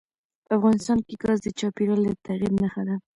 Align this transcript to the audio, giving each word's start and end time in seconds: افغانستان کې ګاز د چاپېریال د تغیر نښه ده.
افغانستان 0.55 0.99
کې 1.07 1.15
ګاز 1.23 1.39
د 1.43 1.47
چاپېریال 1.59 2.01
د 2.05 2.09
تغیر 2.25 2.51
نښه 2.61 2.83
ده. 2.87 2.95